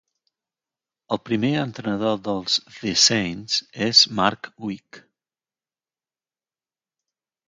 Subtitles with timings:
[1.15, 3.59] El primer entrenador dels The Saints
[3.89, 5.05] és Mark Wick.